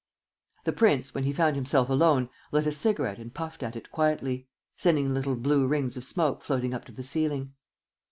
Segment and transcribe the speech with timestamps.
[0.63, 4.47] The prince, when he found himself alone, lit a cigarette and puffed at it quietly,
[4.75, 7.53] sending little blue rings of smoke floating up to the ceiling.